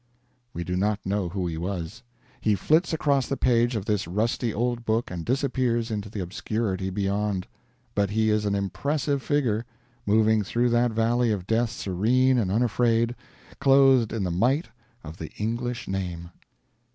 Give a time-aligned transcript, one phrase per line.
[0.51, 2.01] We do not know who he was;
[2.39, 6.89] he flits across the page of this rusty old book and disappears in the obscurity
[6.89, 7.45] beyond;
[7.93, 9.63] but he is an impressive figure,
[10.07, 13.15] moving through that valley of death serene and unafraid,
[13.59, 14.69] clothed in the might
[15.03, 16.31] of the English name.